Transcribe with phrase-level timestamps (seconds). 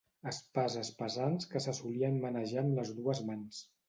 [0.29, 3.61] Espases pesants que se solien manejar amb les dues mans.